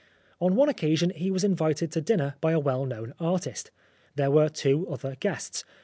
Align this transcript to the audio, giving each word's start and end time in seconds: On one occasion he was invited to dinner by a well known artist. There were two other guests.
On 0.39 0.55
one 0.55 0.67
occasion 0.67 1.11
he 1.11 1.29
was 1.29 1.43
invited 1.43 1.91
to 1.91 2.01
dinner 2.01 2.33
by 2.41 2.53
a 2.53 2.59
well 2.59 2.87
known 2.87 3.13
artist. 3.19 3.69
There 4.15 4.31
were 4.31 4.49
two 4.49 4.87
other 4.89 5.15
guests. 5.15 5.63